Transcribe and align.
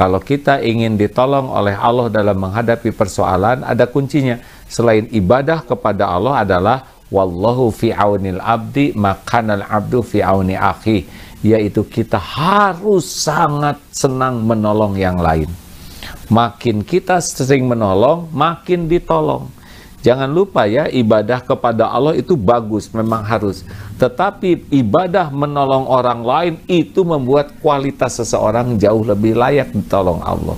Kalau 0.00 0.16
kita 0.16 0.64
ingin 0.64 0.96
ditolong 0.96 1.52
oleh 1.52 1.76
Allah 1.76 2.08
dalam 2.08 2.40
menghadapi 2.40 2.88
persoalan, 2.96 3.60
ada 3.60 3.84
kuncinya. 3.84 4.40
Selain 4.64 5.04
ibadah 5.12 5.60
kepada 5.60 6.08
Allah 6.08 6.40
adalah 6.40 6.88
wallahu 7.12 7.68
fi 7.68 7.92
aunil 7.92 8.40
abdi 8.40 8.96
makanal 8.96 9.60
abdu 9.60 10.00
fi 10.00 10.24
auni 10.24 10.56
akhi 10.56 11.04
yaitu 11.44 11.84
kita 11.84 12.16
harus 12.16 13.04
sangat 13.04 13.76
senang 13.92 14.40
menolong 14.40 14.96
yang 14.96 15.20
lain. 15.20 15.52
Makin 16.32 16.80
kita 16.80 17.20
sering 17.20 17.68
menolong, 17.68 18.24
makin 18.32 18.88
ditolong. 18.88 19.52
Jangan 20.00 20.32
lupa 20.32 20.64
ya, 20.64 20.88
ibadah 20.88 21.44
kepada 21.44 21.92
Allah 21.92 22.16
itu 22.16 22.32
bagus, 22.32 22.88
memang 22.88 23.20
harus. 23.20 23.68
Tetapi 24.00 24.72
ibadah 24.72 25.28
menolong 25.28 25.84
orang 25.84 26.20
lain 26.24 26.54
itu 26.64 27.04
membuat 27.04 27.52
kualitas 27.60 28.16
seseorang 28.16 28.80
jauh 28.80 29.04
lebih 29.04 29.36
layak 29.36 29.76
ditolong 29.76 30.24
Allah. 30.24 30.56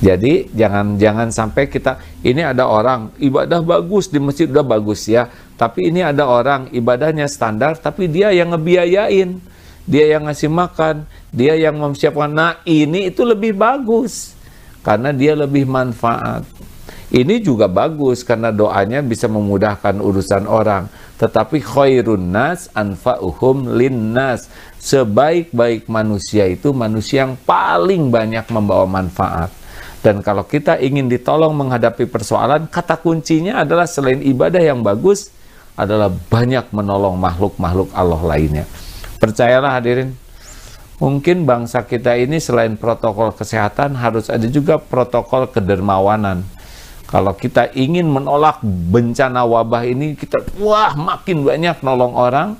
Jadi 0.00 0.48
jangan 0.56 0.96
jangan 0.96 1.28
sampai 1.28 1.68
kita 1.68 2.00
ini 2.24 2.40
ada 2.40 2.64
orang 2.64 3.12
ibadah 3.20 3.60
bagus 3.60 4.08
di 4.08 4.16
masjid 4.16 4.48
udah 4.48 4.64
bagus 4.64 5.04
ya, 5.04 5.28
tapi 5.60 5.92
ini 5.92 6.00
ada 6.00 6.24
orang 6.24 6.72
ibadahnya 6.72 7.28
standar 7.28 7.76
tapi 7.76 8.08
dia 8.08 8.32
yang 8.32 8.56
ngebiayain, 8.56 9.36
dia 9.84 10.04
yang 10.16 10.24
ngasih 10.24 10.48
makan, 10.48 11.04
dia 11.28 11.52
yang 11.52 11.76
mempersiapkan. 11.76 12.32
Nah, 12.32 12.64
ini 12.64 13.12
itu 13.12 13.28
lebih 13.28 13.52
bagus 13.52 14.32
karena 14.80 15.12
dia 15.12 15.36
lebih 15.36 15.68
manfaat. 15.68 16.48
Ini 17.10 17.42
juga 17.42 17.66
bagus 17.66 18.22
karena 18.22 18.54
doanya 18.54 19.02
bisa 19.02 19.26
memudahkan 19.26 19.98
urusan 19.98 20.46
orang. 20.46 20.86
Tetapi 21.18 21.58
khairun 21.58 22.30
nas 22.30 22.70
anfa'uhum 22.70 23.74
linnas. 23.74 24.46
Sebaik-baik 24.78 25.90
manusia 25.90 26.46
itu 26.46 26.70
manusia 26.70 27.26
yang 27.26 27.34
paling 27.34 28.14
banyak 28.14 28.46
membawa 28.54 28.86
manfaat. 28.86 29.50
Dan 30.06 30.22
kalau 30.22 30.46
kita 30.46 30.78
ingin 30.78 31.10
ditolong 31.10 31.50
menghadapi 31.50 32.06
persoalan, 32.06 32.70
kata 32.70 33.02
kuncinya 33.02 33.66
adalah 33.66 33.90
selain 33.90 34.22
ibadah 34.22 34.62
yang 34.62 34.80
bagus, 34.80 35.34
adalah 35.74 36.08
banyak 36.08 36.70
menolong 36.70 37.18
makhluk-makhluk 37.18 37.90
Allah 37.90 38.22
lainnya. 38.22 38.64
Percayalah 39.18 39.82
hadirin, 39.82 40.14
mungkin 41.02 41.42
bangsa 41.42 41.84
kita 41.84 42.16
ini 42.16 42.38
selain 42.38 42.78
protokol 42.78 43.34
kesehatan 43.34 43.98
harus 43.98 44.30
ada 44.32 44.46
juga 44.48 44.78
protokol 44.80 45.50
kedermawanan 45.52 46.59
kalau 47.10 47.34
kita 47.34 47.74
ingin 47.74 48.06
menolak 48.06 48.62
bencana 48.62 49.42
wabah 49.42 49.82
ini, 49.82 50.14
kita 50.14 50.46
wah 50.62 50.94
makin 50.94 51.42
banyak 51.42 51.82
nolong 51.82 52.14
orang 52.14 52.54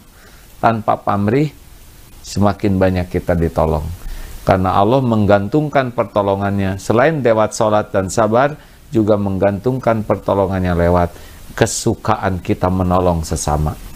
tanpa 0.59 0.99
pamrih, 0.99 1.55
semakin 2.27 2.75
banyak 2.75 3.07
kita 3.07 3.39
ditolong. 3.39 3.87
Karena 4.43 4.75
Allah 4.75 4.99
menggantungkan 5.07 5.95
pertolongannya 5.95 6.83
selain 6.83 7.23
lewat 7.23 7.55
sholat 7.55 7.95
dan 7.95 8.11
sabar, 8.11 8.59
juga 8.91 9.15
menggantungkan 9.15 10.03
pertolongannya 10.03 10.75
lewat 10.75 11.15
kesukaan 11.55 12.43
kita 12.43 12.67
menolong 12.67 13.23
sesama. 13.23 13.90